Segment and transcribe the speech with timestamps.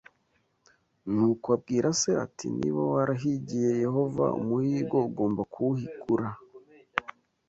[1.13, 6.29] Nuko abwira se ati niba warahigiye Yehova umuhigo ugomba kuwuhigura